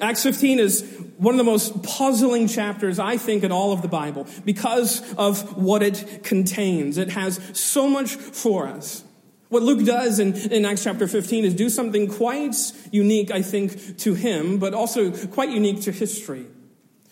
[0.00, 0.82] Acts 15 is
[1.16, 5.56] one of the most puzzling chapters, I think, in all of the Bible because of
[5.56, 6.98] what it contains.
[6.98, 9.04] It has so much for us.
[9.48, 12.56] What Luke does in, in Acts chapter 15 is do something quite
[12.90, 16.46] unique, I think, to him, but also quite unique to history.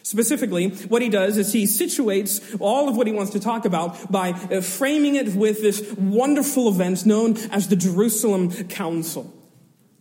[0.02, 4.12] Specifically, what he does is he situates all of what he wants to talk about
[4.12, 9.33] by framing it with this wonderful event known as the Jerusalem Council.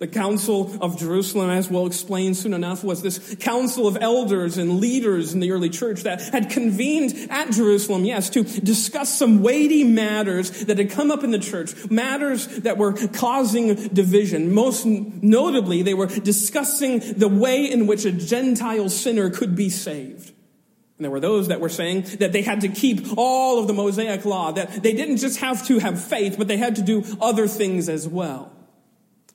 [0.04, 4.82] The Council of Jerusalem, as we'll explain soon enough, was this council of elders and
[4.82, 9.86] leaders in the early church that had convened at Jerusalem, yes, to discuss some weighty
[9.86, 14.54] matters that had come up in the church, matters that were causing division.
[14.54, 20.34] Most notably, they were discussing the way in which a Gentile sinner could be saved.
[20.98, 23.74] And there were those that were saying that they had to keep all of the
[23.74, 27.06] Mosaic law, that they didn't just have to have faith, but they had to do
[27.22, 28.52] other things as well.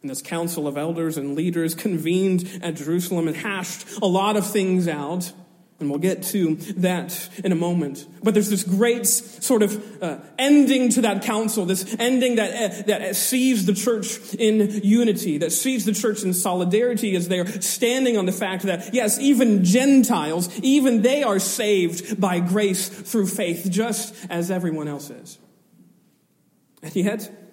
[0.02, 4.46] And this council of elders and leaders convened at Jerusalem and hashed a lot of
[4.46, 5.32] things out.
[5.80, 8.04] And we'll get to that in a moment.
[8.20, 12.82] But there's this great sort of uh, ending to that council, this ending that, uh,
[12.86, 18.16] that sees the church in unity, that sees the church in solidarity as they're standing
[18.16, 23.68] on the fact that, yes, even Gentiles, even they are saved by grace through faith,
[23.70, 25.38] just as everyone else is.
[26.82, 27.47] And yet,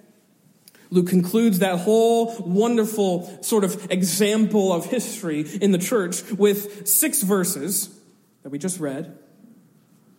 [0.90, 7.22] Luke concludes that whole wonderful sort of example of history in the church with six
[7.22, 7.90] verses
[8.44, 9.18] that we just read,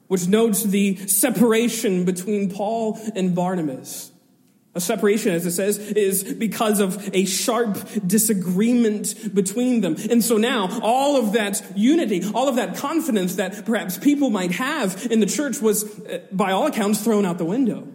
[0.08, 4.10] which notes the separation between Paul and Barnabas.
[4.74, 9.96] A separation, as it says, is because of a sharp disagreement between them.
[10.10, 14.52] And so now, all of that unity, all of that confidence that perhaps people might
[14.52, 17.88] have in the church was, uh, by all accounts, thrown out the window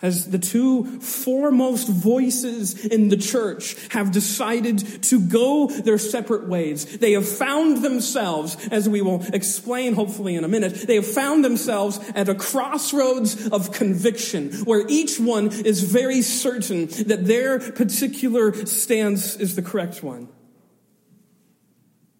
[0.00, 6.98] as the two foremost voices in the church have decided to go their separate ways.
[6.98, 11.44] They have found themselves, as we will explain hopefully in a minute, they have found
[11.44, 18.54] themselves at a crossroads of conviction where each one is very certain that their particular
[18.66, 20.28] stance is the correct one.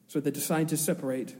[0.09, 1.37] So they decide to separate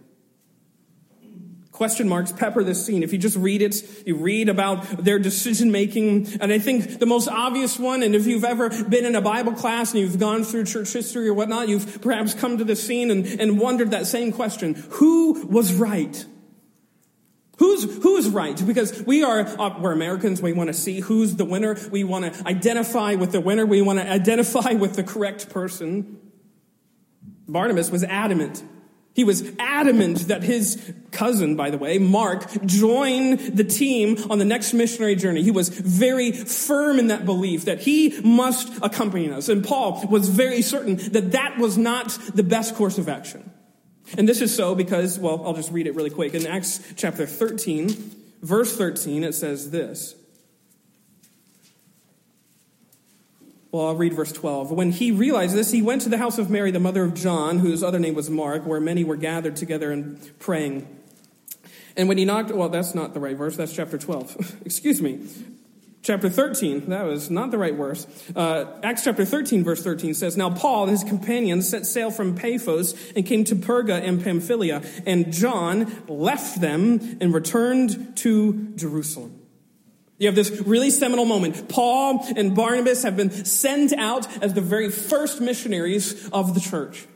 [1.79, 3.05] Question marks pepper this scene.
[3.05, 6.27] If you just read it, you read about their decision making.
[6.41, 9.53] And I think the most obvious one, and if you've ever been in a Bible
[9.53, 13.13] class and you've gone through church history or whatnot, you've perhaps come to this scene
[13.13, 14.75] and, and wondered that same question.
[14.75, 16.27] Who was right?
[17.59, 18.61] Who's, who's right?
[18.67, 20.43] Because we are, uh, we're Americans.
[20.43, 21.77] We want to see who's the winner.
[21.93, 23.65] We want to identify with the winner.
[23.65, 26.19] We want to identify with the correct person.
[27.47, 28.65] Barnabas was adamant
[29.19, 30.81] he was adamant that his
[31.11, 35.43] cousin, by the way, Mark, join the team on the next missionary journey.
[35.43, 39.49] He was very firm in that belief that he must accompany us.
[39.49, 43.51] And Paul was very certain that that was not the best course of action.
[44.17, 46.33] And this is so because, well, I'll just read it really quick.
[46.35, 47.89] In Acts chapter 13,
[48.43, 50.15] verse 13, it says this.
[53.71, 54.71] Well, I'll read verse 12.
[54.71, 57.59] When he realized this, he went to the house of Mary, the mother of John,
[57.59, 60.89] whose other name was Mark, where many were gathered together and praying.
[61.95, 64.63] And when he knocked, well, that's not the right verse, that's chapter 12.
[64.65, 65.27] Excuse me.
[66.01, 68.07] Chapter 13, that was not the right verse.
[68.35, 72.35] Uh, Acts chapter 13, verse 13 says, Now Paul and his companions set sail from
[72.35, 79.38] Paphos and came to Perga in Pamphylia, and John left them and returned to Jerusalem.
[80.19, 81.69] You have this really seminal moment.
[81.69, 87.07] Paul and Barnabas have been sent out as the very first missionaries of the church.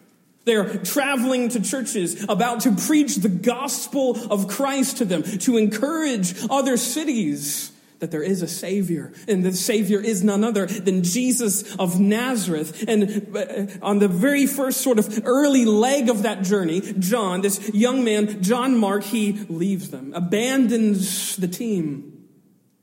[0.45, 6.35] They're traveling to churches about to preach the gospel of Christ to them, to encourage
[6.49, 11.77] other cities that there is a Savior, and the Savior is none other than Jesus
[11.77, 12.85] of Nazareth.
[12.89, 17.73] And uh, on the very first sort of early leg of that journey, John, this
[17.73, 22.12] young man, John Mark, he leaves them, abandons the team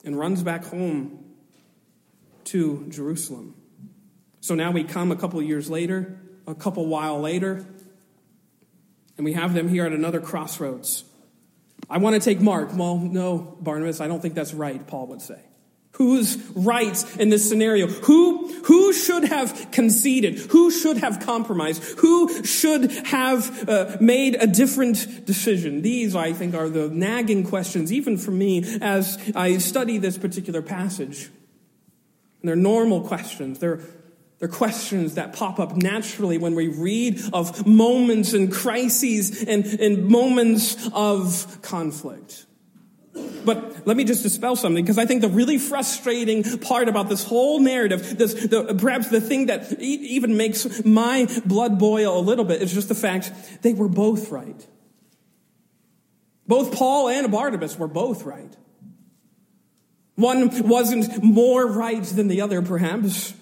[0.03, 1.25] and runs back home
[2.45, 3.55] to Jerusalem.
[4.41, 7.65] So now we come a couple years later, a couple while later,
[9.17, 11.03] and we have them here at another crossroads.
[11.89, 12.69] I want to take Mark.
[12.73, 15.41] Well, no, Barnabas, I don't think that's right, Paul would say.
[15.93, 17.87] Who's right in this scenario?
[17.87, 20.39] Who, who should have conceded?
[20.51, 21.83] Who should have compromised?
[21.99, 25.81] Who should have uh, made a different decision?
[25.81, 30.61] These, I think, are the nagging questions, even for me, as I study this particular
[30.61, 31.29] passage.
[32.41, 33.59] And they're normal questions.
[33.59, 33.81] They're,
[34.37, 40.05] they're questions that pop up naturally when we read of moments and crises and, and
[40.05, 42.45] moments of conflict.
[43.13, 47.23] But let me just dispel something because I think the really frustrating part about this
[47.23, 52.45] whole narrative, this, the, perhaps the thing that even makes my blood boil a little
[52.45, 54.67] bit is just the fact they were both right.
[56.47, 58.55] Both Paul and Barnabas were both right.
[60.15, 63.33] One wasn't more right than the other, perhaps.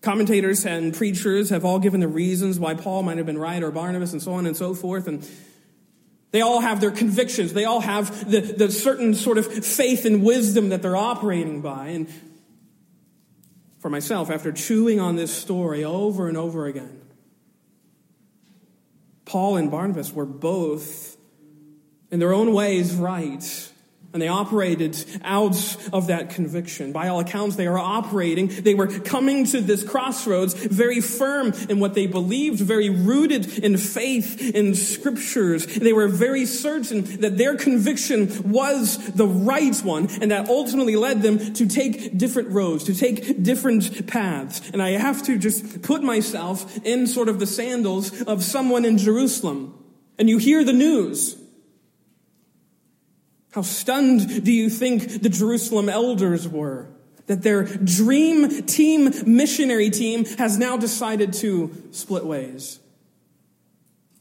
[0.00, 3.70] Commentators and preachers have all given the reasons why Paul might have been right or
[3.70, 5.06] Barnabas and so on and so forth.
[5.06, 5.28] And
[6.32, 7.52] they all have their convictions.
[7.52, 11.88] They all have the, the certain sort of faith and wisdom that they're operating by.
[11.88, 12.08] And
[13.78, 17.00] for myself, after chewing on this story over and over again,
[19.24, 21.16] Paul and Barnabas were both,
[22.10, 23.72] in their own ways, right
[24.12, 25.56] and they operated out
[25.92, 26.92] of that conviction.
[26.92, 28.48] By all accounts, they are operating.
[28.48, 33.76] They were coming to this crossroads very firm in what they believed, very rooted in
[33.76, 35.66] faith in scriptures.
[35.66, 41.22] They were very certain that their conviction was the right one, and that ultimately led
[41.22, 44.62] them to take different roads, to take different paths.
[44.72, 48.98] And I have to just put myself in sort of the sandals of someone in
[48.98, 49.74] Jerusalem.
[50.18, 51.36] And you hear the news.
[53.56, 56.88] How stunned do you think the Jerusalem elders were
[57.24, 62.80] that their dream team missionary team has now decided to split ways?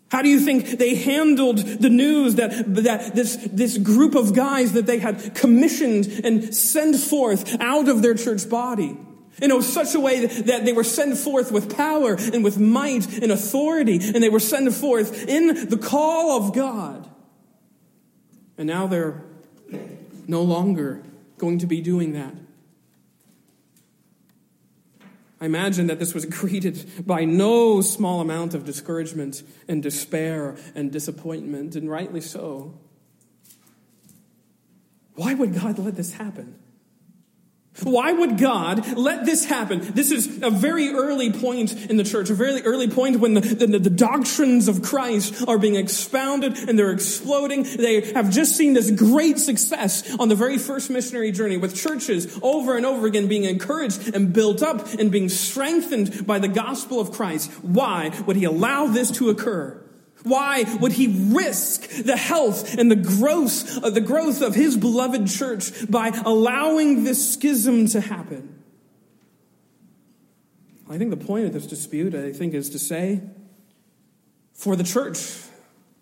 [0.09, 4.71] How do you think they handled the news that, that this, this group of guys
[4.71, 8.97] that they had commissioned and sent forth out of their church body?
[9.41, 13.33] In such a way that they were sent forth with power and with might and
[13.33, 17.09] authority, and they were sent forth in the call of God.
[18.57, 19.21] And now they're
[20.27, 21.03] no longer
[21.37, 22.33] going to be doing that.
[25.41, 30.91] I imagine that this was greeted by no small amount of discouragement and despair and
[30.91, 32.73] disappointment, and rightly so.
[35.15, 36.55] Why would God let this happen?
[37.83, 39.81] Why would God let this happen?
[39.93, 43.41] This is a very early point in the church, a very early point when the,
[43.41, 47.63] the, the, doctrines of Christ are being expounded and they're exploding.
[47.63, 52.39] They have just seen this great success on the very first missionary journey with churches
[52.41, 57.01] over and over again being encouraged and built up and being strengthened by the gospel
[57.01, 57.51] of Christ.
[57.61, 59.84] Why would he allow this to occur?
[60.25, 65.27] Why would he risk the health and the growth, uh, the growth of his beloved
[65.27, 68.63] church by allowing this schism to happen?
[70.89, 73.21] I think the point of this dispute, I think, is to say,
[74.53, 75.17] for the church,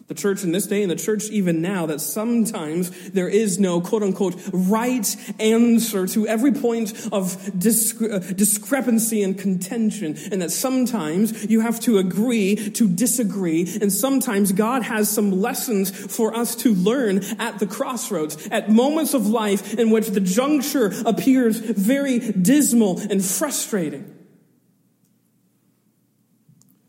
[0.07, 3.79] the church in this day and the church even now that sometimes there is no
[3.79, 10.17] quote unquote right answer to every point of uh, discrepancy and contention.
[10.31, 13.77] And that sometimes you have to agree to disagree.
[13.81, 19.13] And sometimes God has some lessons for us to learn at the crossroads, at moments
[19.13, 24.09] of life in which the juncture appears very dismal and frustrating.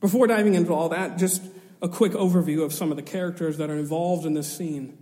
[0.01, 1.41] Before diving into all that, just
[1.85, 4.97] a quick overview of some of the characters that are involved in this scene.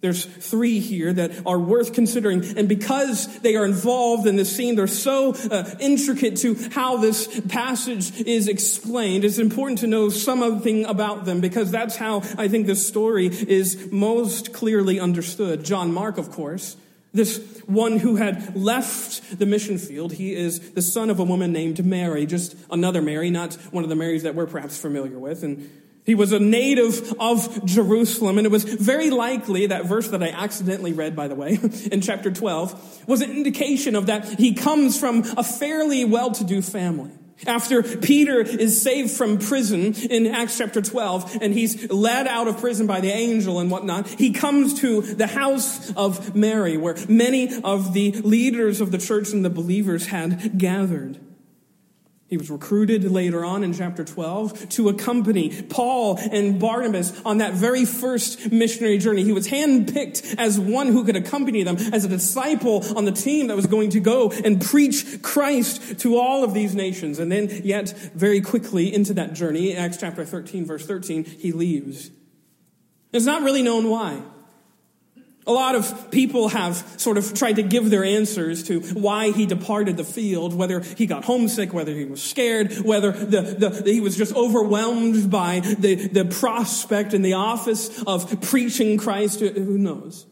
[0.00, 2.56] There's three here that are worth considering.
[2.56, 7.40] And because they are involved in this scene, they're so uh, intricate to how this
[7.48, 9.24] passage is explained.
[9.24, 13.90] It's important to know something about them because that's how I think this story is
[13.90, 15.64] most clearly understood.
[15.64, 16.76] John Mark, of course,
[17.12, 21.52] this one who had left the mission field, he is the son of a woman
[21.52, 25.42] named Mary, just another Mary, not one of the Marys that we're perhaps familiar with.
[25.42, 25.68] And
[26.08, 30.30] he was a native of Jerusalem, and it was very likely that verse that I
[30.30, 31.58] accidentally read, by the way,
[31.92, 37.10] in chapter 12, was an indication of that he comes from a fairly well-to-do family.
[37.46, 42.56] After Peter is saved from prison in Acts chapter 12, and he's led out of
[42.56, 47.60] prison by the angel and whatnot, he comes to the house of Mary, where many
[47.62, 51.20] of the leaders of the church and the believers had gathered.
[52.28, 57.54] He was recruited later on in chapter 12 to accompany Paul and Barnabas on that
[57.54, 59.24] very first missionary journey.
[59.24, 63.46] He was handpicked as one who could accompany them as a disciple on the team
[63.46, 67.18] that was going to go and preach Christ to all of these nations.
[67.18, 72.10] And then yet very quickly into that journey, Acts chapter 13 verse 13, he leaves.
[73.10, 74.22] It's not really known why.
[75.48, 79.46] A lot of people have sort of tried to give their answers to why he
[79.46, 84.00] departed the field, whether he got homesick, whether he was scared, whether the, the, he
[84.00, 89.40] was just overwhelmed by the, the prospect and the office of preaching Christ.
[89.40, 90.26] Who knows?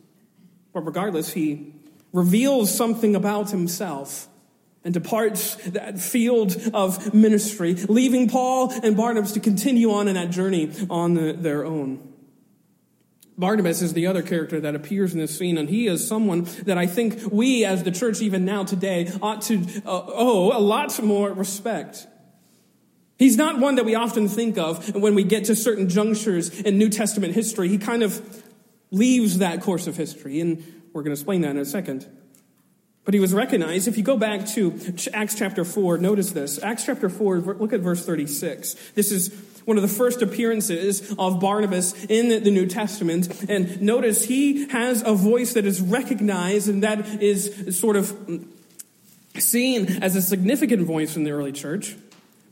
[0.75, 1.73] But regardless, he
[2.13, 4.29] reveals something about himself
[4.85, 10.31] and departs that field of ministry, leaving Paul and Barnabas to continue on in that
[10.31, 12.13] journey on their own.
[13.39, 16.79] Barnabas is the other character that appears in this scene, and he is someone that
[16.79, 21.03] I think we as the church, even now today, ought to uh, owe a lot
[21.03, 22.07] more respect.
[23.19, 26.79] He's not one that we often think of when we get to certain junctures in
[26.79, 27.69] New Testament history.
[27.69, 28.45] He kind of
[28.91, 30.59] leaves that course of history, and
[30.93, 32.07] we're going to explain that in a second.
[33.05, 33.87] But he was recognized.
[33.87, 34.79] If you go back to
[35.15, 36.61] Acts chapter 4, notice this.
[36.63, 38.75] Acts chapter 4, look at verse 36.
[38.95, 39.29] This is
[39.67, 43.29] one of the first appearances of Barnabas in the New Testament.
[43.51, 48.17] And notice he has a voice that is recognized and that is sort of
[49.39, 51.97] seen as a significant voice in the early church.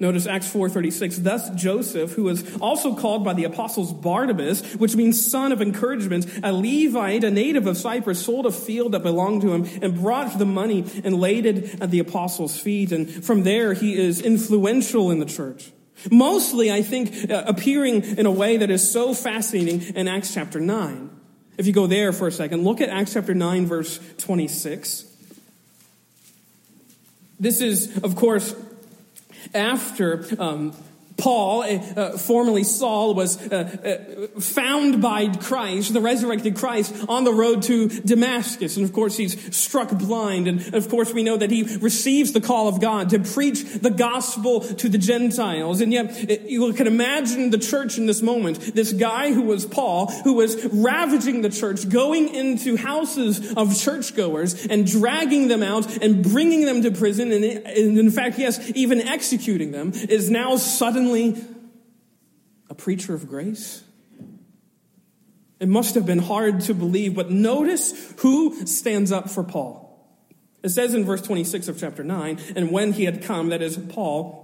[0.01, 1.23] Notice Acts 4:36.
[1.23, 6.27] Thus Joseph, who was also called by the apostles Barnabas, which means son of encouragement,
[6.43, 10.37] a Levite, a native of Cyprus, sold a field that belonged to him and brought
[10.37, 12.91] the money and laid it at the apostles' feet.
[12.91, 15.71] And from there he is influential in the church.
[16.11, 20.61] Mostly, I think, uh, appearing in a way that is so fascinating in Acts chapter
[20.61, 21.11] 9.
[21.57, 25.05] If you go there for a second, look at Acts chapter 9, verse 26.
[27.39, 28.55] This is, of course,
[29.55, 30.75] after um,
[31.17, 37.25] Paul, uh, uh, formerly Saul, was uh, uh, found by Christ, the resurrected Christ, on
[37.25, 38.77] the road to Damascus.
[38.77, 40.49] And of course, he's struck blind.
[40.49, 43.91] And of course, we know that he receives the call of God to preach the
[43.91, 45.81] gospel to the Gentiles.
[45.81, 48.75] And yet, you can imagine the church in this moment.
[48.75, 54.67] This guy who was Paul, who was ravaging the church, going into houses of churchgoers
[54.67, 57.31] and dragging them out and bringing them to prison.
[57.31, 61.45] And, and in fact, yes, even executing them, is now suddenly suddenly
[62.71, 63.83] a preacher of grace?
[65.61, 69.83] It must have been hard to believe, but notice who stands up for Paul.
[70.63, 73.77] It says in verse 26 of chapter 9, and when he had come, that is
[73.77, 74.44] Paul,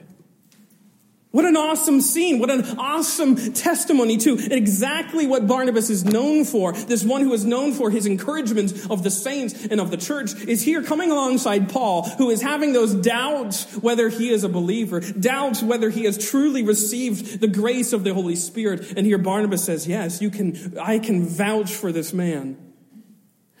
[1.31, 2.39] What an awesome scene.
[2.39, 6.73] What an awesome testimony to exactly what Barnabas is known for.
[6.73, 10.35] This one who is known for his encouragement of the saints and of the church
[10.41, 14.99] is here coming alongside Paul, who is having those doubts whether he is a believer,
[14.99, 18.93] doubts whether he has truly received the grace of the Holy Spirit.
[18.97, 22.57] And here Barnabas says, yes, you can, I can vouch for this man.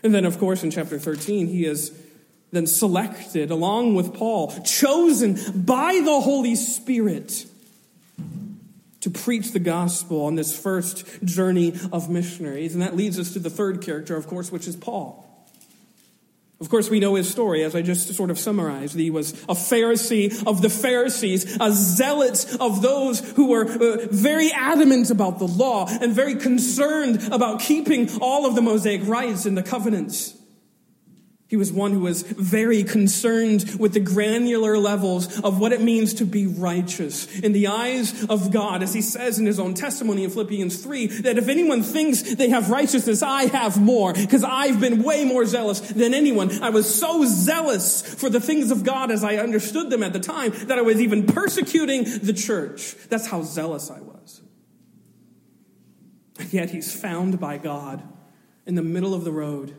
[0.03, 1.97] And then, of course, in chapter 13, he is
[2.51, 7.45] then selected along with Paul, chosen by the Holy Spirit
[9.01, 12.73] to preach the gospel on this first journey of missionaries.
[12.73, 15.27] And that leads us to the third character, of course, which is Paul.
[16.61, 18.95] Of course, we know his story, as I just sort of summarized.
[18.95, 24.51] He was a Pharisee of the Pharisees, a zealot of those who were uh, very
[24.51, 29.57] adamant about the law and very concerned about keeping all of the Mosaic rites and
[29.57, 30.37] the covenants.
[31.51, 36.13] He was one who was very concerned with the granular levels of what it means
[36.13, 40.23] to be righteous in the eyes of God, as he says in his own testimony
[40.23, 44.79] in Philippians 3, that if anyone thinks they have righteousness, I have more, because I've
[44.79, 46.51] been way more zealous than anyone.
[46.63, 50.21] I was so zealous for the things of God as I understood them at the
[50.21, 52.95] time that I was even persecuting the church.
[53.09, 54.41] That's how zealous I was.
[56.39, 58.03] And yet he's found by God
[58.65, 59.75] in the middle of the road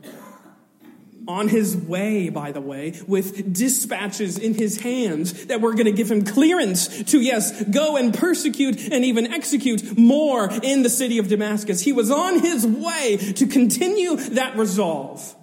[1.29, 5.93] on his way, by the way, with dispatches in his hands that were going to
[5.93, 11.19] give him clearance to, yes, go and persecute and even execute more in the city
[11.19, 11.81] of Damascus.
[11.81, 15.35] He was on his way to continue that resolve.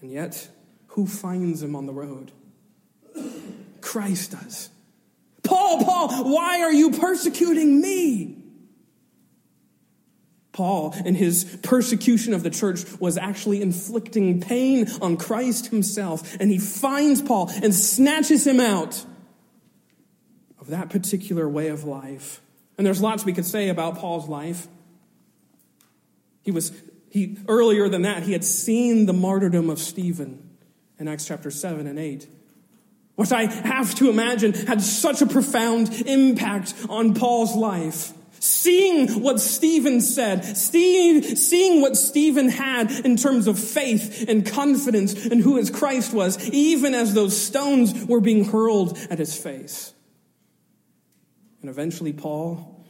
[0.00, 0.48] And yet,
[0.88, 2.30] who finds him on the road?
[3.80, 4.70] Christ does.
[5.42, 8.43] Paul, Paul, why are you persecuting me?
[10.54, 16.36] Paul, in his persecution of the church, was actually inflicting pain on Christ himself.
[16.40, 19.04] And he finds Paul and snatches him out
[20.60, 22.40] of that particular way of life.
[22.78, 24.68] And there's lots we could say about Paul's life.
[26.42, 26.72] He was,
[27.10, 30.50] he, earlier than that, he had seen the martyrdom of Stephen
[31.00, 32.26] in Acts chapter 7 and 8
[33.16, 38.12] which I have to imagine had such a profound impact on Paul's life.
[38.44, 45.14] Seeing what Stephen said, seeing, seeing what Stephen had in terms of faith and confidence
[45.14, 49.94] and who his Christ was, even as those stones were being hurled at his face.
[51.62, 52.84] And eventually, Paul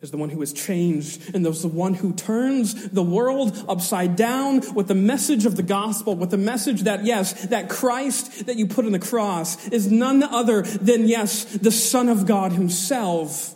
[0.00, 4.16] is the one who is changed and there's the one who turns the world upside
[4.16, 8.56] down with the message of the gospel, with the message that, yes, that Christ that
[8.56, 13.54] you put on the cross is none other than, yes, the Son of God himself.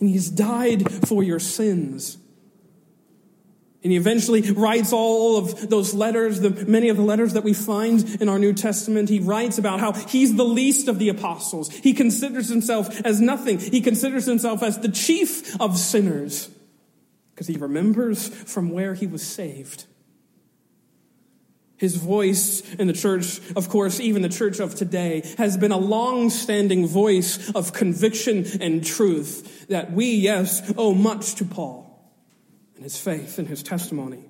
[0.00, 2.18] And he's died for your sins.
[3.82, 7.54] And he eventually writes all of those letters, the, many of the letters that we
[7.54, 9.08] find in our New Testament.
[9.08, 11.70] He writes about how he's the least of the apostles.
[11.70, 13.60] He considers himself as nothing.
[13.60, 16.50] He considers himself as the chief of sinners
[17.32, 19.84] because he remembers from where he was saved.
[21.78, 25.78] His voice in the church, of course, even the church of today, has been a
[25.78, 31.86] long standing voice of conviction and truth that we, yes, owe much to Paul
[32.76, 34.24] and his faith and his testimony.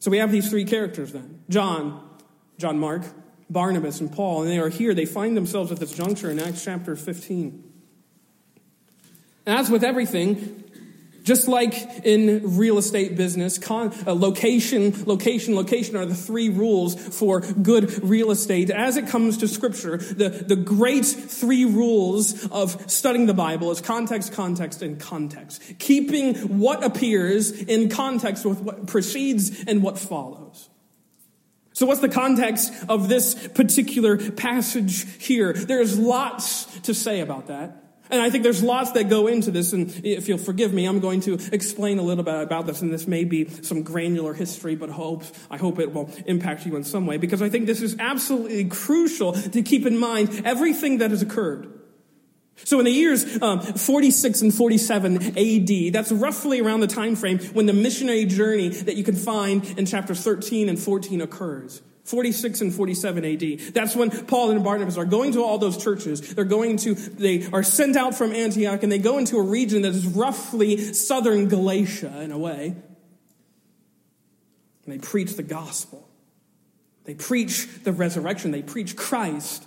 [0.00, 2.08] So we have these three characters then John,
[2.58, 3.02] John Mark,
[3.48, 4.94] Barnabas, and Paul, and they are here.
[4.94, 7.64] They find themselves at this juncture in Acts chapter 15.
[9.46, 10.59] And as with everything,
[11.30, 16.96] just like in real estate business, con, uh, location, location, location are the three rules
[16.96, 18.68] for good real estate.
[18.68, 23.80] As it comes to scripture, the, the great three rules of studying the Bible is
[23.80, 25.62] context, context, and context.
[25.78, 30.68] Keeping what appears in context with what precedes and what follows.
[31.74, 35.52] So what's the context of this particular passage here?
[35.52, 37.79] There's lots to say about that.
[38.10, 41.00] And I think there's lots that go into this, and if you'll forgive me, I'm
[41.00, 44.74] going to explain a little bit about this, and this may be some granular history,
[44.74, 47.82] but hope, I hope it will impact you in some way, because I think this
[47.82, 51.80] is absolutely crucial to keep in mind everything that has occurred.
[52.64, 57.38] So in the years um, 46 and 47 AD, that's roughly around the time frame
[57.54, 61.80] when the missionary journey that you can find in chapter 13 and 14 occurs.
[62.10, 63.58] 46 and 47 AD.
[63.72, 66.34] That's when Paul and Barnabas are going to all those churches.
[66.34, 69.82] They're going to, they are sent out from Antioch and they go into a region
[69.82, 72.74] that is roughly southern Galatia in a way.
[74.84, 76.08] And they preach the gospel.
[77.04, 78.50] They preach the resurrection.
[78.50, 79.64] They preach Christ.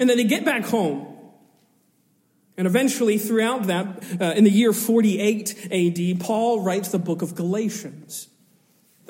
[0.00, 1.06] And then they get back home.
[2.56, 3.86] And eventually, throughout that,
[4.20, 8.28] uh, in the year 48 AD, Paul writes the book of Galatians.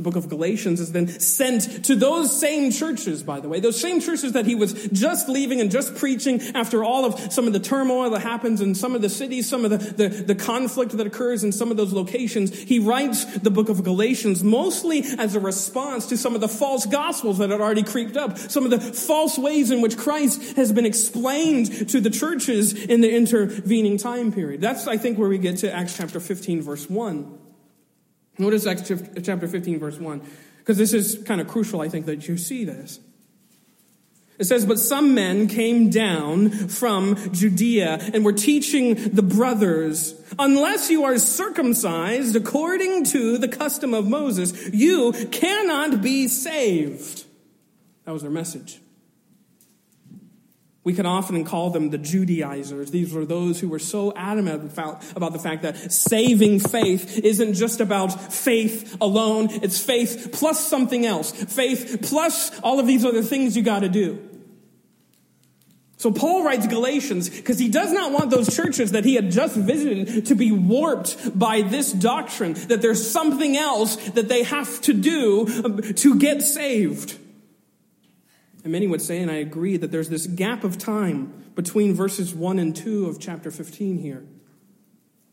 [0.02, 3.80] The book of Galatians is then sent to those same churches, by the way, those
[3.80, 7.52] same churches that he was just leaving and just preaching after all of some of
[7.52, 10.96] the turmoil that happens in some of the cities, some of the, the, the conflict
[10.96, 12.52] that occurs in some of those locations.
[12.52, 16.84] He writes the book of Galatians mostly as a response to some of the false
[16.84, 20.72] gospels that had already creeped up, some of the false ways in which Christ has
[20.72, 24.60] been explained to the churches in the intervening time period.
[24.60, 27.41] That's, I think, where we get to Acts chapter 15, verse 1.
[28.38, 28.90] Notice Acts
[29.22, 30.22] chapter 15, verse 1,
[30.58, 32.98] because this is kind of crucial, I think, that you see this.
[34.38, 40.90] It says, But some men came down from Judea and were teaching the brothers, unless
[40.90, 47.24] you are circumcised according to the custom of Moses, you cannot be saved.
[48.04, 48.81] That was their message.
[50.84, 52.90] We can often call them the Judaizers.
[52.90, 54.72] These were those who were so adamant
[55.14, 59.48] about the fact that saving faith isn't just about faith alone.
[59.50, 61.30] It's faith plus something else.
[61.30, 64.28] Faith plus all of these other things you gotta do.
[65.98, 69.54] So Paul writes Galatians because he does not want those churches that he had just
[69.54, 74.94] visited to be warped by this doctrine that there's something else that they have to
[74.94, 77.20] do um, to get saved.
[78.64, 82.34] And many would say, and I agree, that there's this gap of time between verses
[82.34, 84.24] 1 and 2 of chapter 15 here.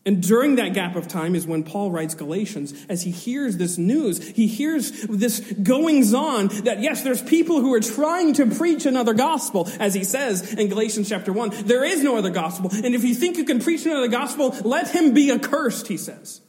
[0.06, 2.72] And during that gap of time is when Paul writes Galatians.
[2.88, 7.74] As he hears this news, he hears this goings on that yes, there's people who
[7.74, 9.68] are trying to preach another gospel.
[9.78, 12.70] As he says in Galatians chapter 1, there is no other gospel.
[12.72, 16.40] And if you think you can preach another gospel, let him be accursed, he says.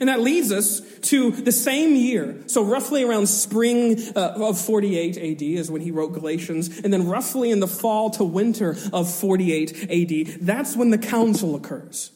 [0.00, 2.42] And that leads us to the same year.
[2.46, 6.80] So roughly around spring uh, of 48 AD is when he wrote Galatians.
[6.80, 11.54] And then roughly in the fall to winter of 48 AD, that's when the council
[11.54, 12.10] occurs.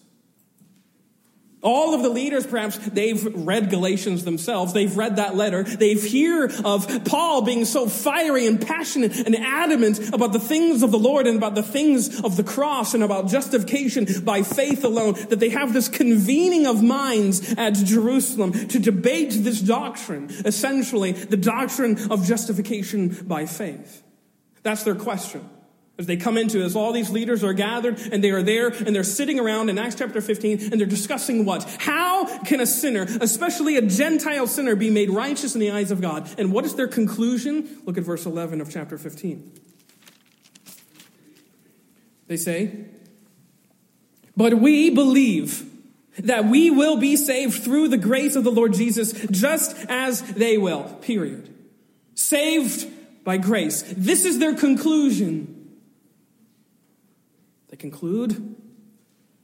[1.63, 4.73] All of the leaders, perhaps, they've read Galatians themselves.
[4.73, 5.65] They've read that letter.
[5.65, 10.93] They've hear of Paul being so fiery and passionate and adamant about the things of
[10.93, 15.15] the Lord and about the things of the cross and about justification by faith alone
[15.29, 21.37] that they have this convening of minds at Jerusalem to debate this doctrine, essentially the
[21.39, 24.03] doctrine of justification by faith.
[24.63, 25.49] That's their question.
[25.99, 28.95] As they come into this, all these leaders are gathered and they are there and
[28.95, 31.65] they're sitting around in Acts chapter 15 and they're discussing what?
[31.79, 36.03] How can a sinner, especially a Gentile sinner, be made righteous in the eyes of
[36.03, 36.29] God?
[36.39, 37.81] And what is their conclusion?
[37.87, 39.53] Look at verse 11 of chapter 15.
[42.27, 42.85] They say,
[44.37, 45.65] But we believe
[46.19, 50.59] that we will be saved through the grace of the Lord Jesus just as they
[50.59, 50.85] will.
[51.01, 51.55] Period.
[52.15, 53.83] Saved by grace.
[53.97, 55.56] This is their conclusion.
[57.79, 58.57] Conclude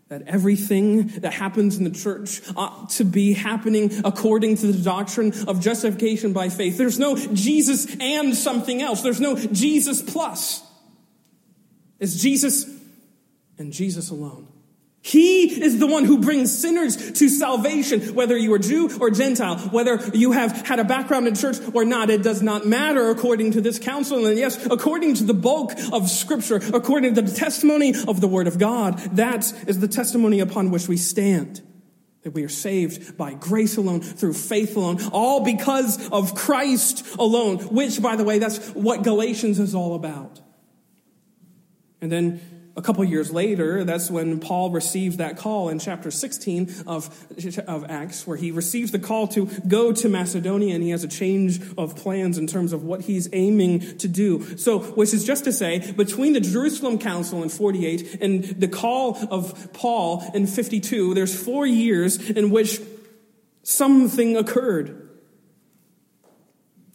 [0.08, 5.32] that everything that happens in the church ought to be happening according to the doctrine
[5.48, 6.76] of justification by faith.
[6.76, 9.00] There's no Jesus and something else.
[9.00, 10.62] There's no Jesus plus.
[11.98, 12.66] It's Jesus
[13.56, 14.51] and Jesus alone.
[15.04, 19.58] He is the one who brings sinners to salvation, whether you are Jew or Gentile,
[19.70, 22.08] whether you have had a background in church or not.
[22.08, 24.24] It does not matter according to this counsel.
[24.24, 28.46] And yes, according to the bulk of scripture, according to the testimony of the word
[28.46, 31.62] of God, that is the testimony upon which we stand.
[32.22, 37.58] That we are saved by grace alone, through faith alone, all because of Christ alone,
[37.58, 40.40] which, by the way, that's what Galatians is all about.
[42.00, 42.40] And then
[42.74, 47.10] a couple years later, that's when Paul received that call in chapter 16 of,
[47.68, 51.08] of Acts, where he receives the call to go to Macedonia and he has a
[51.08, 54.56] change of plans in terms of what he's aiming to do.
[54.56, 59.18] So, which is just to say, between the Jerusalem Council in 48 and the call
[59.30, 62.80] of Paul in 52, there's four years in which
[63.62, 65.10] something occurred.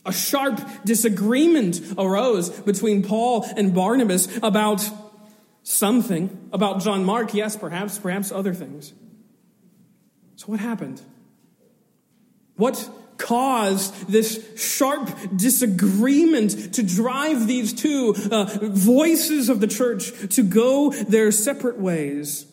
[0.08, 4.90] A sharp disagreement arose between Paul and Barnabas about
[5.68, 6.50] something.
[6.54, 8.94] About John Mark, yes, perhaps, perhaps other things.
[10.38, 11.02] So, what happened?
[12.56, 20.44] What caused this sharp disagreement to drive these two uh, voices of the church to
[20.44, 22.46] go their separate ways?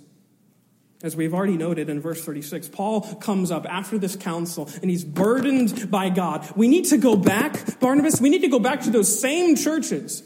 [1.03, 5.05] As we've already noted in verse 36, Paul comes up after this council and he's
[5.05, 6.51] burdened by God.
[6.57, 10.23] We need to go back, Barnabas, we need to go back to those same churches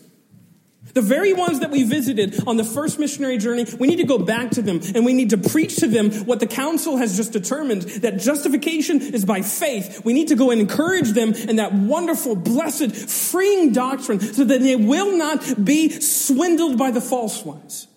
[0.95, 4.19] the very ones that we visited on the first missionary journey, we need to go
[4.19, 7.33] back to them and we need to preach to them what the council has just
[7.33, 10.03] determined that justification is by faith.
[10.05, 14.61] We need to go and encourage them in that wonderful, blessed, freeing doctrine so that
[14.61, 17.89] they will not be swindled by the false ones.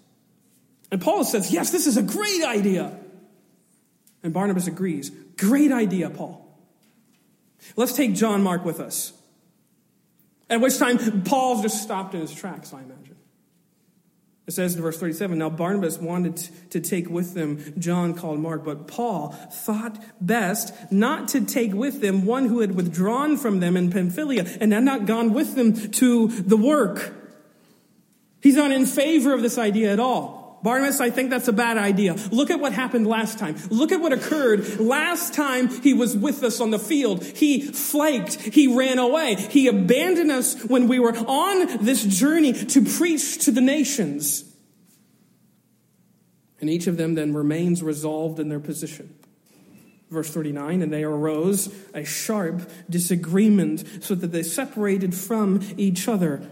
[0.91, 2.97] And Paul says, Yes, this is a great idea.
[4.23, 5.10] And Barnabas agrees.
[5.38, 6.47] Great idea, Paul.
[7.75, 9.13] Let's take John Mark with us.
[10.52, 13.16] At which time, Paul just stopped in his tracks, I imagine.
[14.48, 16.36] It says in verse 37 Now Barnabas wanted
[16.72, 22.02] to take with them John called Mark, but Paul thought best not to take with
[22.02, 25.74] them one who had withdrawn from them in Pamphylia and had not gone with them
[25.92, 27.14] to the work.
[28.42, 30.40] He's not in favor of this idea at all.
[30.63, 32.15] Barnabas, I think that's a bad idea.
[32.32, 33.56] Look at what happened last time.
[33.69, 37.24] Look at what occurred last time he was with us on the field.
[37.24, 38.36] He flaked.
[38.36, 39.36] He ran away.
[39.36, 44.43] He abandoned us when we were on this journey to preach to the nations.
[46.60, 49.17] And each of them then remains resolved in their position.
[50.12, 56.43] Verse 39, and they arose a sharp disagreement so that they separated from each other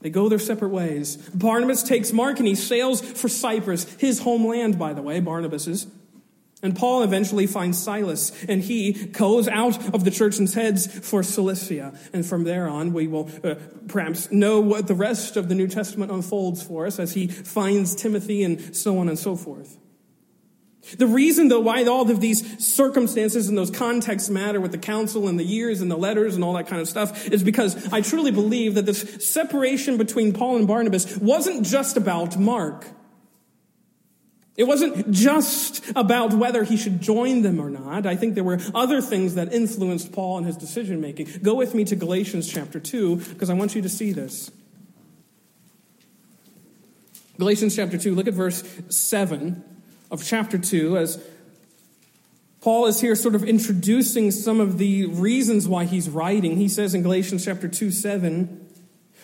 [0.00, 1.16] they go their separate ways.
[1.34, 5.86] Barnabas takes Mark and he sails for Cyprus, his homeland, by the way, Barnabas's.
[6.62, 11.22] And Paul eventually finds Silas, and he goes out of the church and heads for
[11.22, 11.98] Cilicia.
[12.12, 13.54] And from there on, we will uh,
[13.88, 17.94] perhaps know what the rest of the New Testament unfolds for us as he finds
[17.94, 19.78] Timothy and so on and so forth.
[20.96, 25.28] The reason, though, why all of these circumstances and those contexts matter with the council
[25.28, 28.00] and the years and the letters and all that kind of stuff is because I
[28.00, 32.86] truly believe that this separation between Paul and Barnabas wasn't just about Mark.
[34.56, 38.04] It wasn't just about whether he should join them or not.
[38.06, 41.28] I think there were other things that influenced Paul and his decision making.
[41.42, 44.50] Go with me to Galatians chapter 2 because I want you to see this.
[47.38, 49.64] Galatians chapter 2, look at verse 7
[50.10, 51.22] of chapter 2 as
[52.60, 56.56] Paul is here sort of introducing some of the reasons why he's writing.
[56.56, 58.66] He says in Galatians chapter 2 7,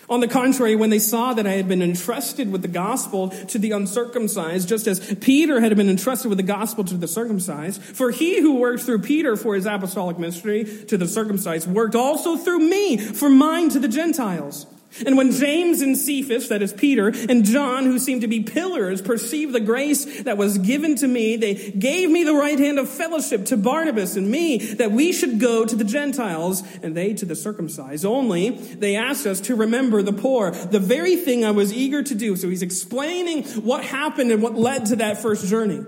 [0.08, 3.58] on the contrary, when they saw that I had been entrusted with the gospel to
[3.58, 8.12] the uncircumcised, just as Peter had been entrusted with the gospel to the circumcised, for
[8.12, 12.60] he who worked through Peter for his apostolic ministry to the circumcised worked also through
[12.60, 14.66] me for mine to the Gentiles.
[15.04, 19.02] And when James and Cephas, that is Peter, and John, who seemed to be pillars,
[19.02, 22.88] perceived the grace that was given to me, they gave me the right hand of
[22.88, 27.24] fellowship to Barnabas and me, that we should go to the Gentiles, and they to
[27.24, 28.04] the circumcised.
[28.04, 32.14] Only they asked us to remember the poor, the very thing I was eager to
[32.14, 32.36] do.
[32.36, 35.84] So he's explaining what happened and what led to that first journey.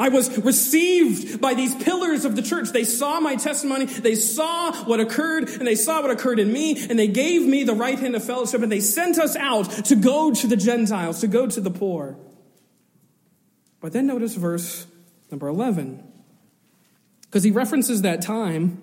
[0.00, 2.70] I was received by these pillars of the church.
[2.70, 3.86] They saw my testimony.
[3.86, 7.64] They saw what occurred and they saw what occurred in me and they gave me
[7.64, 11.20] the right hand of fellowship and they sent us out to go to the Gentiles,
[11.20, 12.16] to go to the poor.
[13.80, 14.86] But then notice verse
[15.32, 16.04] number 11.
[17.22, 18.80] Because he references that time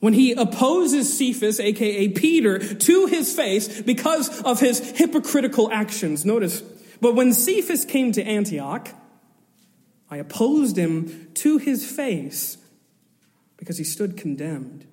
[0.00, 6.24] when he opposes Cephas, aka Peter, to his face because of his hypocritical actions.
[6.24, 6.62] Notice,
[7.00, 8.90] but when Cephas came to Antioch,
[10.14, 12.56] I opposed him to his face
[13.56, 14.86] because he stood condemned.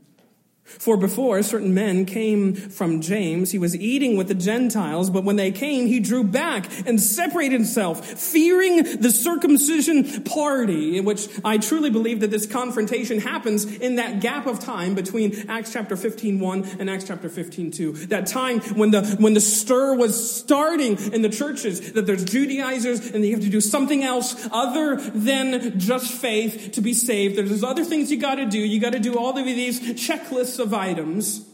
[0.79, 5.35] For before certain men came from James, he was eating with the Gentiles, but when
[5.35, 11.57] they came, he drew back and separated himself, fearing the circumcision party, in which I
[11.57, 16.39] truly believe that this confrontation happens in that gap of time between Acts chapter 15,
[16.39, 17.91] 1 and Acts chapter 15, 2.
[18.07, 23.11] That time when the, when the stir was starting in the churches, that there's Judaizers
[23.11, 27.37] and you have to do something else other than just faith to be saved.
[27.37, 28.59] There's other things you gotta do.
[28.59, 31.45] You gotta do all of these checklists of items.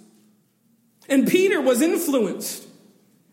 [1.09, 2.67] And Peter was influenced.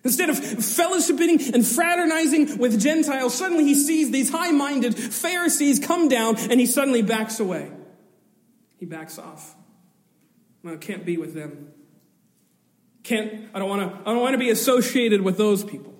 [0.05, 6.09] Instead of fellowshipping and fraternizing with Gentiles, suddenly he sees these high minded Pharisees come
[6.09, 7.71] down and he suddenly backs away.
[8.79, 9.55] He backs off.
[10.67, 11.73] I can't be with them.
[13.03, 15.95] Can't, I don't want to, I don't want to be associated with those people.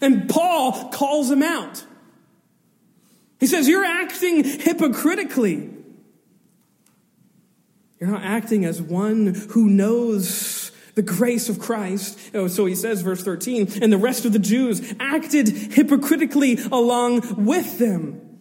[0.00, 1.84] And Paul calls him out.
[3.38, 5.71] He says, You're acting hypocritically.
[8.02, 12.18] You're not acting as one who knows the grace of Christ.
[12.34, 17.44] Oh, so he says, verse 13, and the rest of the Jews acted hypocritically along
[17.44, 18.40] with them.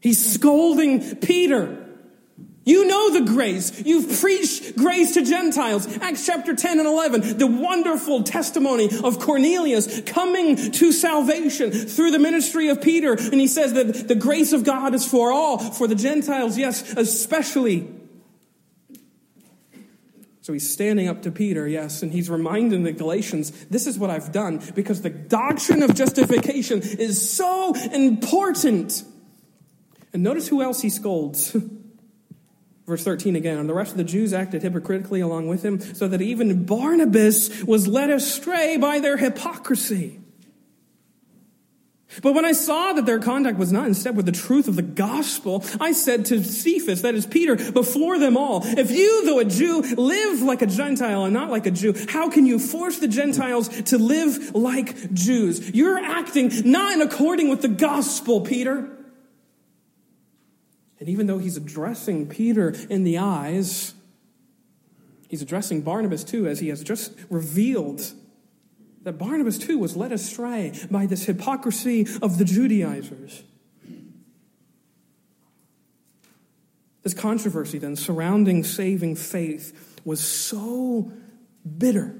[0.00, 1.84] He's scolding Peter.
[2.64, 3.82] You know the grace.
[3.84, 5.86] You've preached grace to Gentiles.
[5.98, 12.18] Acts chapter 10 and 11, the wonderful testimony of Cornelius coming to salvation through the
[12.18, 13.12] ministry of Peter.
[13.12, 16.94] And he says that the grace of God is for all, for the Gentiles, yes,
[16.96, 17.97] especially.
[20.48, 24.08] So he's standing up to Peter, yes, and he's reminding the Galatians, this is what
[24.08, 29.04] I've done because the doctrine of justification is so important.
[30.14, 31.54] And notice who else he scolds.
[32.86, 36.08] Verse 13 again, and the rest of the Jews acted hypocritically along with him, so
[36.08, 40.18] that even Barnabas was led astray by their hypocrisy.
[42.22, 44.76] But when I saw that their conduct was not in step with the truth of
[44.76, 49.38] the gospel, I said to Cephas, that is Peter, before them all, if you, though
[49.40, 52.98] a Jew, live like a Gentile and not like a Jew, how can you force
[52.98, 55.70] the Gentiles to live like Jews?
[55.70, 58.88] You're acting not in according with the gospel, Peter.
[60.98, 63.94] And even though he's addressing Peter in the eyes,
[65.28, 68.12] he's addressing Barnabas too, as he has just revealed
[69.08, 73.42] that Barnabas too was led astray by this hypocrisy of the Judaizers.
[77.02, 81.10] This controversy then surrounding saving faith was so
[81.78, 82.17] bitter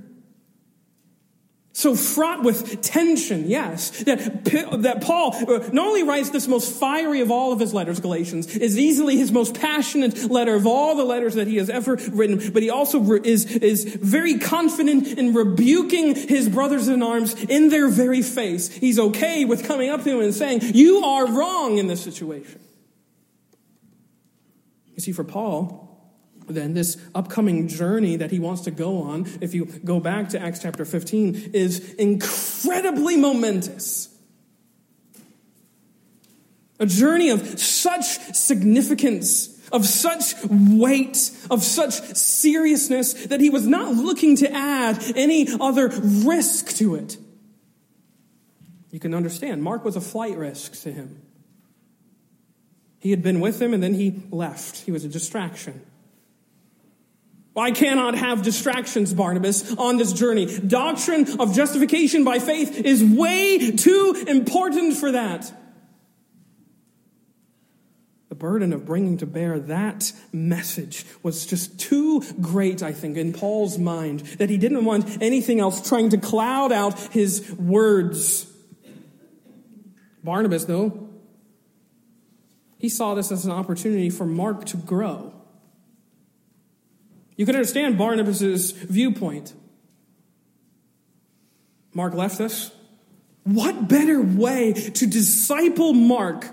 [1.73, 4.45] so fraught with tension, yes, that,
[4.83, 8.49] that Paul uh, not only writes this most fiery of all of his letters, Galatians,
[8.57, 12.53] is easily his most passionate letter of all the letters that he has ever written,
[12.53, 17.89] but he also is, is very confident in rebuking his brothers in arms in their
[17.89, 18.69] very face.
[18.69, 22.61] He's okay with coming up to them and saying, you are wrong in this situation.
[24.97, 25.88] You see, for Paul,
[26.55, 30.41] then this upcoming journey that he wants to go on, if you go back to
[30.41, 34.09] Acts chapter 15, is incredibly momentous.
[36.81, 43.95] A journey of such significance, of such weight, of such seriousness that he was not
[43.95, 47.17] looking to add any other risk to it.
[48.91, 51.23] You can understand, Mark was a flight risk to him.
[53.01, 54.79] He had been with him and then he left.
[54.79, 55.83] He was a distraction.
[57.59, 60.59] I cannot have distractions, Barnabas, on this journey.
[60.61, 65.53] Doctrine of justification by faith is way too important for that.
[68.29, 73.33] The burden of bringing to bear that message was just too great, I think, in
[73.33, 78.47] Paul's mind, that he didn't want anything else trying to cloud out his words.
[80.23, 81.09] Barnabas, though,
[82.77, 85.33] he saw this as an opportunity for Mark to grow.
[87.39, 89.55] You can understand Barnabas' viewpoint.
[91.95, 92.73] Mark left us.
[93.45, 96.47] What better way to disciple Mark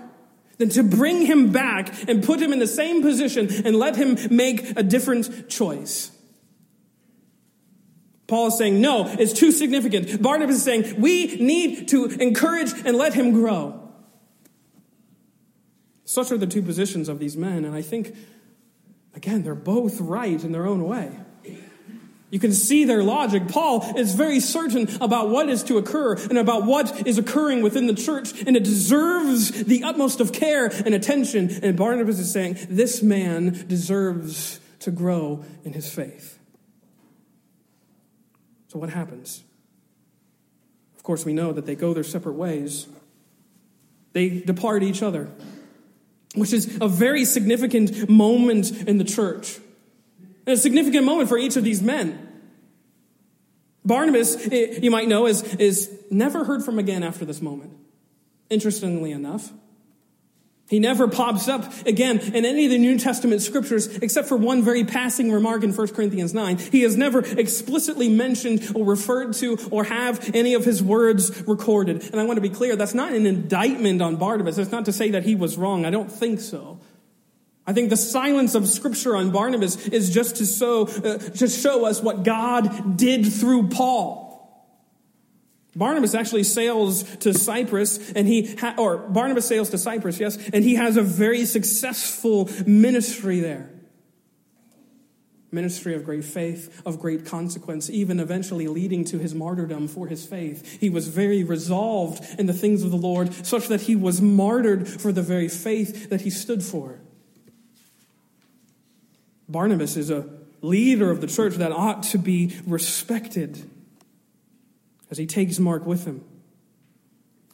[0.58, 4.16] than to bring him back and put him in the same position and let him
[4.30, 6.12] make a different choice?
[8.28, 10.22] Paul is saying, no, it's too significant.
[10.22, 13.90] Barnabas is saying, we need to encourage and let him grow.
[16.04, 18.14] Such are the two positions of these men, and I think
[19.16, 21.10] Again, they're both right in their own way.
[22.28, 23.48] You can see their logic.
[23.48, 27.86] Paul is very certain about what is to occur and about what is occurring within
[27.86, 31.50] the church, and it deserves the utmost of care and attention.
[31.62, 36.38] And Barnabas is saying, This man deserves to grow in his faith.
[38.68, 39.44] So, what happens?
[40.96, 42.88] Of course, we know that they go their separate ways,
[44.12, 45.30] they depart each other,
[46.36, 49.58] which is a very significant moment in the church.
[50.46, 52.22] And a significant moment for each of these men.
[53.84, 57.72] Barnabas, eh, you might know, is, is never heard from again after this moment.
[58.50, 59.52] Interestingly enough,
[60.68, 64.64] he never pops up again in any of the New Testament scriptures except for one
[64.64, 66.58] very passing remark in 1 Corinthians 9.
[66.58, 72.02] He is never explicitly mentioned or referred to or have any of his words recorded.
[72.10, 74.58] And I want to be clear, that's not an indictment on Barnabas.
[74.58, 75.84] It's not to say that he was wrong.
[75.84, 76.80] I don't think so.
[77.64, 81.84] I think the silence of Scripture on Barnabas is just to show, uh, to show
[81.84, 84.25] us what God did through Paul.
[85.76, 90.64] Barnabas actually sails to Cyprus, and he ha- or Barnabas sails to Cyprus, yes, and
[90.64, 93.70] he has a very successful ministry there.
[95.52, 100.24] Ministry of great faith, of great consequence, even eventually leading to his martyrdom for his
[100.24, 100.80] faith.
[100.80, 104.88] He was very resolved in the things of the Lord, such that he was martyred
[104.88, 107.00] for the very faith that he stood for.
[109.46, 110.26] Barnabas is a
[110.62, 113.70] leader of the church that ought to be respected
[115.10, 116.24] as he takes Mark with him.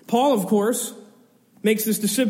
[0.07, 0.95] Paul, of course,
[1.63, 2.25] makes this uh,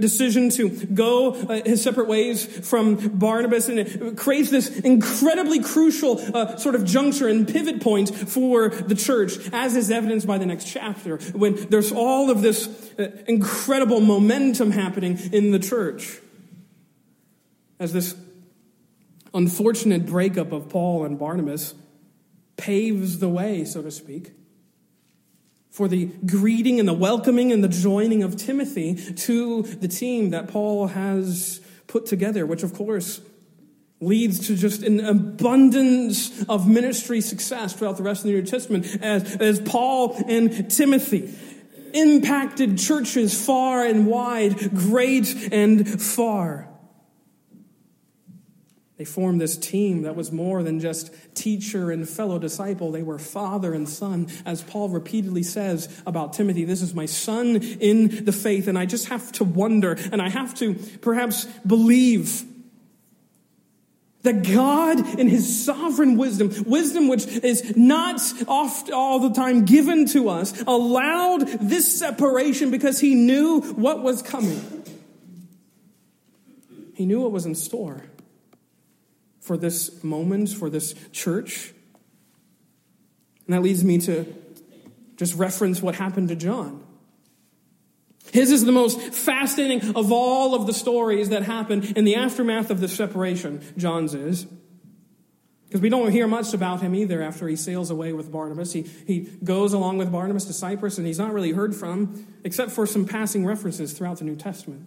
[0.00, 6.56] decision to go uh, his separate ways from Barnabas, and creates this incredibly crucial uh,
[6.56, 10.64] sort of juncture and pivot point for the church, as is evidenced by the next
[10.64, 12.68] chapter, when there's all of this
[13.26, 16.18] incredible momentum happening in the church.
[17.78, 18.16] As this
[19.34, 21.74] unfortunate breakup of Paul and Barnabas
[22.56, 24.32] paves the way, so to speak,
[25.72, 30.48] for the greeting and the welcoming and the joining of Timothy to the team that
[30.48, 33.22] Paul has put together, which of course
[33.98, 38.86] leads to just an abundance of ministry success throughout the rest of the New Testament
[39.00, 41.32] as, as Paul and Timothy
[41.94, 46.68] impacted churches far and wide, great and far.
[49.02, 52.92] They formed this team that was more than just teacher and fellow disciple.
[52.92, 54.28] They were father and son.
[54.46, 58.68] As Paul repeatedly says about Timothy, this is my son in the faith.
[58.68, 62.44] And I just have to wonder, and I have to perhaps believe
[64.22, 70.06] that God, in his sovereign wisdom, wisdom which is not oft all the time given
[70.10, 74.84] to us, allowed this separation because he knew what was coming.
[76.94, 78.04] He knew what was in store
[79.42, 81.74] for this moment, for this church.
[83.46, 84.32] And that leads me to
[85.16, 86.84] just reference what happened to John.
[88.32, 92.70] His is the most fascinating of all of the stories that happen in the aftermath
[92.70, 93.62] of the separation.
[93.76, 94.46] John's is.
[95.66, 98.72] Because we don't hear much about him either after he sails away with Barnabas.
[98.72, 102.70] He, he goes along with Barnabas to Cyprus and he's not really heard from, except
[102.70, 104.86] for some passing references throughout the New Testament.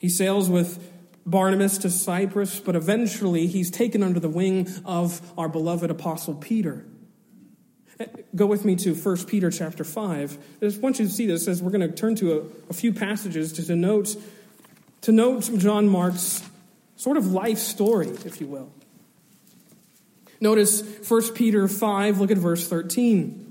[0.00, 0.89] He sails with
[1.30, 6.84] Barnabas to Cyprus, but eventually he's taken under the wing of our beloved apostle Peter.
[8.00, 10.38] Eh, go with me to 1 Peter chapter 5.
[10.60, 12.72] I just want you to see this as we're going to turn to a, a
[12.72, 14.16] few passages to denote,
[15.02, 16.42] to note John Mark's
[16.96, 18.72] sort of life story, if you will.
[20.40, 23.49] Notice 1 Peter 5, look at verse 13.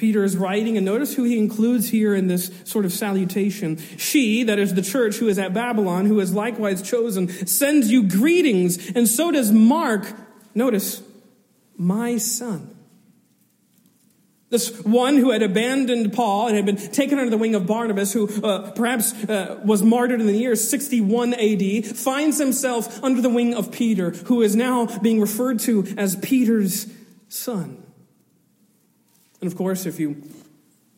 [0.00, 3.76] Peter is writing, and notice who he includes here in this sort of salutation.
[3.98, 8.08] She, that is the church who is at Babylon, who is likewise chosen, sends you
[8.08, 10.10] greetings, and so does Mark,
[10.54, 11.02] notice,
[11.76, 12.74] my son.
[14.48, 18.14] This one who had abandoned Paul and had been taken under the wing of Barnabas,
[18.14, 23.28] who uh, perhaps uh, was martyred in the year 61 AD, finds himself under the
[23.28, 26.90] wing of Peter, who is now being referred to as Peter's
[27.28, 27.82] son.
[29.40, 30.22] And of course, if you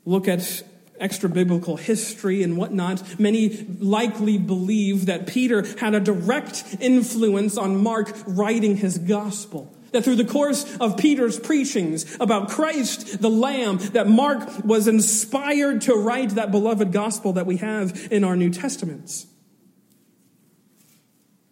[0.05, 0.63] look at
[0.99, 7.83] extra biblical history and whatnot, many likely believe that Peter had a direct influence on
[7.83, 9.75] Mark writing his gospel.
[9.91, 15.83] That through the course of Peter's preachings about Christ, the Lamb, that Mark was inspired
[15.83, 19.27] to write that beloved gospel that we have in our New Testaments.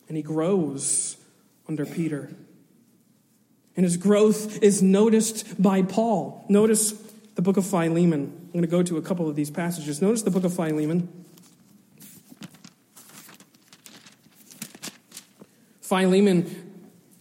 [0.09, 1.19] And he grows
[1.69, 2.31] under Peter.
[3.77, 6.45] And his growth is noticed by Paul.
[6.49, 6.93] Notice
[7.35, 8.33] the book of Philemon.
[8.47, 10.03] I'm going to go to a couple of these passages.
[10.03, 11.09] Notice the book of Philemon.
[15.81, 16.71] Philemon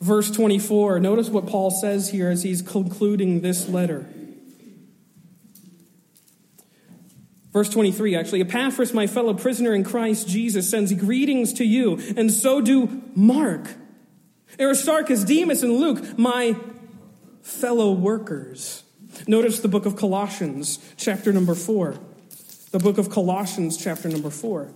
[0.02, 4.06] Verse 24, notice what Paul says here as he's concluding this letter.
[7.52, 12.32] Verse 23, actually, Epaphras, my fellow prisoner in Christ Jesus, sends greetings to you, and
[12.32, 13.68] so do Mark,
[14.60, 16.56] Aristarchus, Demas, and Luke, my
[17.42, 18.84] fellow workers.
[19.28, 21.98] Notice the book of Colossians, chapter number 4.
[22.72, 24.72] The book of Colossians, chapter number 4.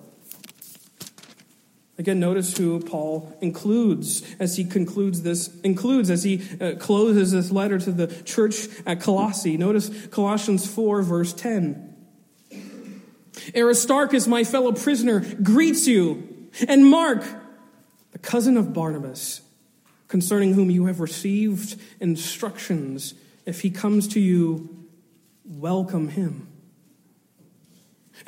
[1.99, 7.51] Again, notice who Paul includes as he concludes this, includes as he uh, closes this
[7.51, 9.57] letter to the church at Colossae.
[9.57, 11.91] Notice Colossians 4, verse 10.
[13.55, 17.23] Aristarchus, my fellow prisoner, greets you, and Mark,
[18.11, 19.41] the cousin of Barnabas,
[20.13, 23.15] concerning whom you have received instructions.
[23.47, 24.85] If he comes to you,
[25.43, 26.47] welcome him.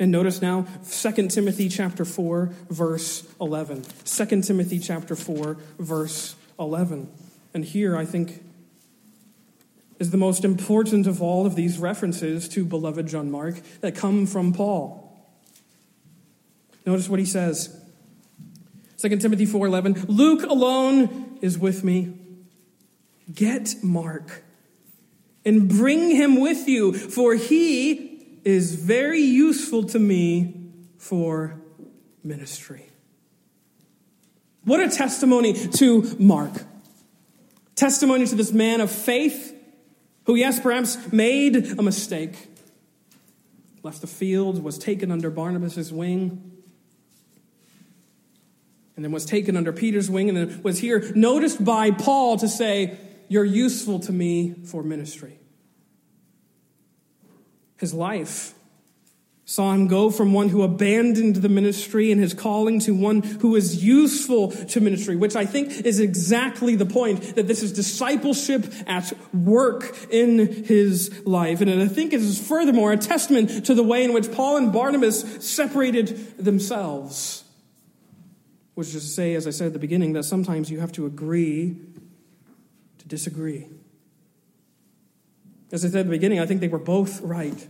[0.00, 3.84] And notice now 2 Timothy chapter 4 verse 11.
[4.04, 7.08] 2 Timothy chapter 4 verse 11.
[7.54, 8.42] And here I think
[10.00, 14.26] is the most important of all of these references to beloved John Mark that come
[14.26, 15.16] from Paul.
[16.84, 17.80] Notice what he says.
[18.98, 22.14] 2 Timothy 4:11, Luke alone is with me.
[23.32, 24.44] Get Mark
[25.44, 31.60] and bring him with you, for he is very useful to me for
[32.22, 32.86] ministry.
[34.64, 36.52] What a testimony to Mark.
[37.76, 39.54] Testimony to this man of faith
[40.24, 42.48] who, yes, perhaps made a mistake,
[43.84, 46.55] left the field, was taken under Barnabas' wing,
[48.96, 52.48] and then was taken under Peter's wing, and then was here noticed by Paul to
[52.48, 55.38] say, You're useful to me for ministry.
[57.76, 58.54] His life
[59.48, 63.54] saw him go from one who abandoned the ministry and his calling to one who
[63.54, 68.66] is useful to ministry, which I think is exactly the point that this is discipleship
[68.88, 71.60] at work in his life.
[71.60, 74.72] And I think it is furthermore a testament to the way in which Paul and
[74.72, 77.44] Barnabas separated themselves.
[78.76, 81.06] Which is to say, as I said at the beginning, that sometimes you have to
[81.06, 81.76] agree
[82.98, 83.66] to disagree.
[85.72, 87.66] As I said at the beginning, I think they were both right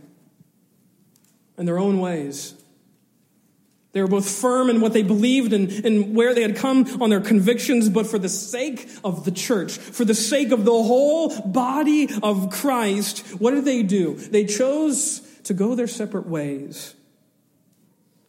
[1.57, 2.55] in their own ways.
[3.93, 7.09] They were both firm in what they believed and, and where they had come on
[7.09, 11.39] their convictions, but for the sake of the church, for the sake of the whole
[11.41, 14.15] body of Christ, what did they do?
[14.15, 16.95] They chose to go their separate ways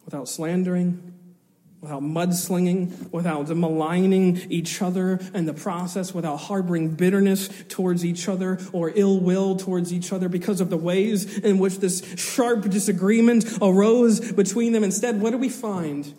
[0.04, 1.07] without slandering,
[1.80, 8.58] without mudslinging, without maligning each other in the process, without harboring bitterness towards each other
[8.72, 13.58] or ill will towards each other because of the ways in which this sharp disagreement
[13.62, 14.82] arose between them.
[14.82, 16.12] Instead, what do we find?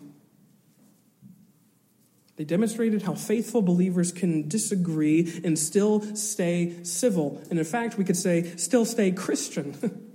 [2.37, 7.41] They demonstrated how faithful believers can disagree and still stay civil.
[7.49, 10.05] And in fact, we could say, still stay Christian.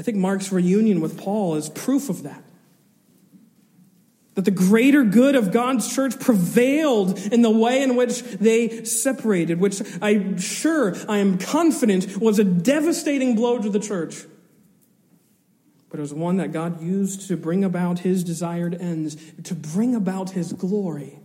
[0.00, 2.42] I think Mark's reunion with Paul is proof of that.
[4.34, 9.60] That the greater good of God's church prevailed in the way in which they separated,
[9.60, 14.24] which I'm sure, I am confident, was a devastating blow to the church.
[15.90, 19.94] But it was one that God used to bring about his desired ends, to bring
[19.94, 21.18] about his glory,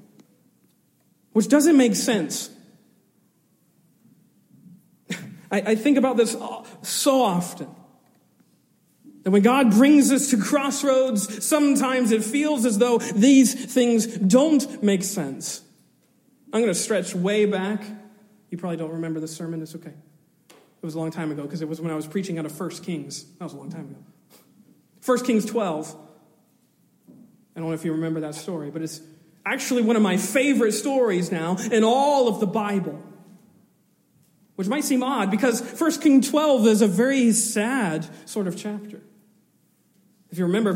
[1.32, 2.50] which doesn't make sense.
[5.50, 7.70] I, I think about this uh, so often.
[9.26, 14.84] That when God brings us to crossroads, sometimes it feels as though these things don't
[14.84, 15.64] make sense.
[16.54, 17.84] I'm going to stretch way back.
[18.52, 19.64] You probably don't remember this sermon.
[19.64, 19.94] It's okay.
[20.50, 22.58] It was a long time ago because it was when I was preaching out of
[22.58, 23.26] 1 Kings.
[23.40, 23.98] That was a long time ago.
[25.04, 25.96] 1 Kings 12.
[27.56, 29.02] I don't know if you remember that story, but it's
[29.44, 33.02] actually one of my favorite stories now in all of the Bible.
[34.56, 39.02] Which might seem odd because 1 Kings 12 is a very sad sort of chapter.
[40.36, 40.72] If you remember,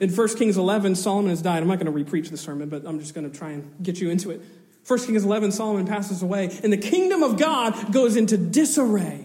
[0.00, 1.62] in 1 Kings 11, Solomon has died.
[1.62, 4.00] I'm not going to repreach the sermon, but I'm just going to try and get
[4.00, 4.40] you into it.
[4.84, 9.24] 1 Kings 11, Solomon passes away, and the kingdom of God goes into disarray.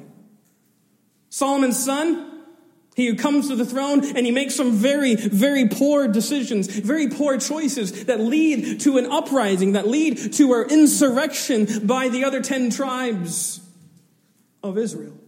[1.30, 2.44] Solomon's son,
[2.96, 7.40] he comes to the throne and he makes some very, very poor decisions, very poor
[7.40, 12.70] choices that lead to an uprising, that lead to an insurrection by the other 10
[12.70, 13.62] tribes
[14.62, 15.21] of Israel.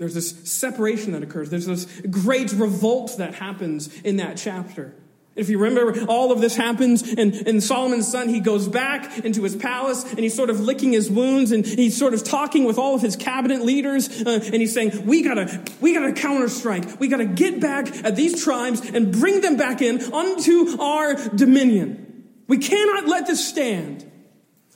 [0.00, 1.50] There's this separation that occurs.
[1.50, 4.94] There's this great revolt that happens in that chapter.
[5.36, 9.42] If you remember, all of this happens, and, and Solomon's son, he goes back into
[9.42, 12.78] his palace, and he's sort of licking his wounds, and he's sort of talking with
[12.78, 16.98] all of his cabinet leaders, uh, and he's saying, we gotta, we gotta counterstrike.
[16.98, 22.24] We gotta get back at these tribes and bring them back in unto our dominion.
[22.48, 24.10] We cannot let this stand.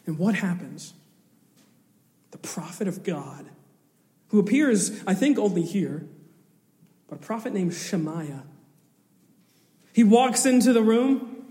[0.06, 0.92] And what happens?
[2.30, 3.48] The prophet of God,
[4.34, 6.08] who appears, I think, only here,
[7.06, 8.42] but a prophet named Shemaiah.
[9.92, 11.46] He walks into the room,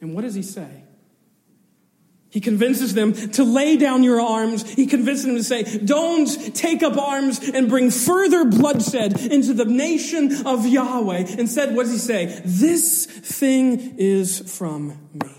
[0.00, 0.82] and what does he say?
[2.28, 4.68] He convinces them to lay down your arms.
[4.68, 9.64] He convinces them to say, don't take up arms and bring further bloodshed into the
[9.64, 11.36] nation of Yahweh.
[11.38, 12.42] Instead, what does he say?
[12.44, 15.30] This thing is from me.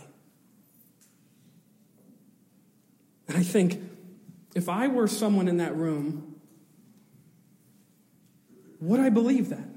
[3.27, 3.81] And I think
[4.55, 6.28] if I were someone in that room,
[8.79, 9.67] would I believe that?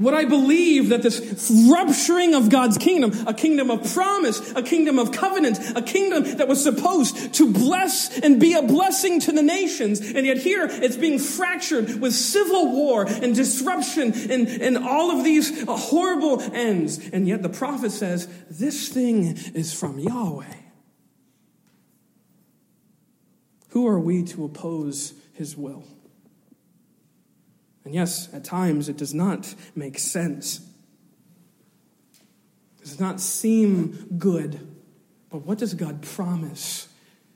[0.00, 4.96] Would I believe that this rupturing of God's kingdom, a kingdom of promise, a kingdom
[4.96, 9.42] of covenant, a kingdom that was supposed to bless and be a blessing to the
[9.42, 15.10] nations, and yet here it's being fractured with civil war and disruption and, and all
[15.10, 17.00] of these uh, horrible ends.
[17.12, 20.54] And yet the prophet says, This thing is from Yahweh.
[23.70, 25.84] Who are we to oppose his will?
[27.84, 30.58] And yes, at times it does not make sense.
[32.80, 34.66] It does not seem good.
[35.30, 36.87] But what does God promise?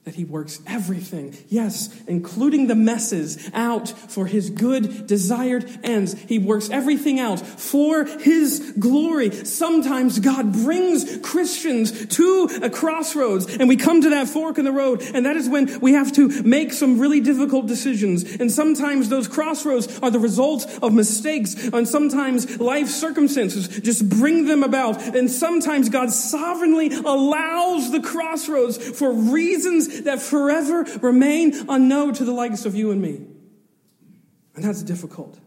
[0.05, 6.15] That he works everything, yes, including the messes, out for his good, desired ends.
[6.15, 9.31] He works everything out for his glory.
[9.31, 14.73] Sometimes God brings Christians to a crossroads, and we come to that fork in the
[14.73, 18.25] road, and that is when we have to make some really difficult decisions.
[18.25, 24.47] And sometimes those crossroads are the result of mistakes, and sometimes life circumstances just bring
[24.47, 25.01] them about.
[25.15, 32.33] And sometimes God sovereignly allows the crossroads for reasons that forever remain unknown to the
[32.33, 33.27] likes of you and me.
[34.55, 35.39] And that's difficult.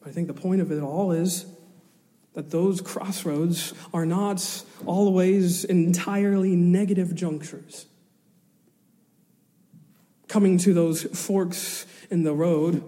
[0.00, 1.46] But I think the point of it all is
[2.34, 7.86] that those crossroads are not always entirely negative junctures.
[10.28, 12.82] Coming to those forks in the road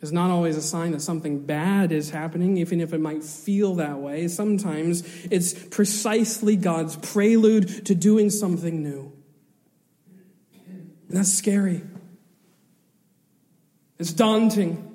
[0.00, 3.76] is not always a sign that something bad is happening, even if it might feel
[3.76, 4.28] that way.
[4.28, 9.12] Sometimes it's precisely God's prelude to doing something new.
[11.08, 11.82] And that's scary.
[13.98, 14.92] It's daunting.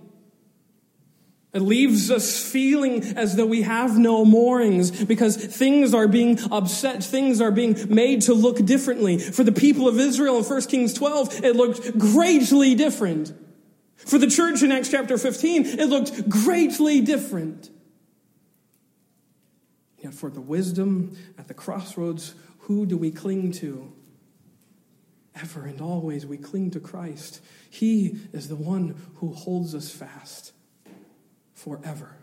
[1.54, 7.04] It leaves us feeling as though we have no moorings because things are being upset.
[7.04, 9.18] Things are being made to look differently.
[9.18, 13.34] For the people of Israel in 1 Kings 12, it looked greatly different.
[14.06, 17.70] For the church in Acts chapter 15, it looked greatly different.
[19.98, 23.94] Yet for the wisdom at the crossroads, who do we cling to?
[25.36, 27.42] Ever and always we cling to Christ.
[27.70, 30.54] He is the one who holds us fast
[31.54, 32.21] forever.